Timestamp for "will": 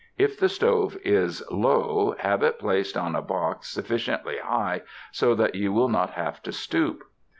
5.71-5.89